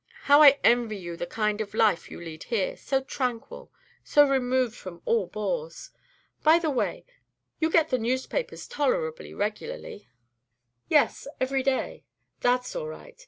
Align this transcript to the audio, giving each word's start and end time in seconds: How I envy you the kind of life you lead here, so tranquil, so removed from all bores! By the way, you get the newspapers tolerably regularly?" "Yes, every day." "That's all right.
How 0.23 0.41
I 0.41 0.57
envy 0.63 0.97
you 0.97 1.15
the 1.15 1.27
kind 1.27 1.61
of 1.61 1.75
life 1.75 2.09
you 2.09 2.19
lead 2.19 2.45
here, 2.45 2.75
so 2.75 3.01
tranquil, 3.01 3.71
so 4.03 4.27
removed 4.27 4.73
from 4.73 5.03
all 5.05 5.27
bores! 5.27 5.91
By 6.41 6.57
the 6.57 6.71
way, 6.71 7.05
you 7.59 7.69
get 7.69 7.89
the 7.89 7.99
newspapers 7.99 8.67
tolerably 8.67 9.31
regularly?" 9.31 10.07
"Yes, 10.89 11.27
every 11.39 11.61
day." 11.61 12.03
"That's 12.39 12.75
all 12.75 12.87
right. 12.87 13.19